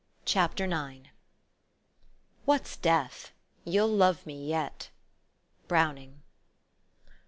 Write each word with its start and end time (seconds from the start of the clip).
163 0.25 0.33
CHAPTER 0.65 1.05
IX." 1.05 1.09
What's 2.45 2.75
death? 2.75 3.33
You'll 3.63 3.87
love 3.95 4.25
me 4.25 4.47
yet!" 4.47 4.89
BROWNING. 5.67 6.23